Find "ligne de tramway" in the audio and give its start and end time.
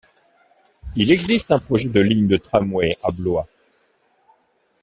2.01-2.91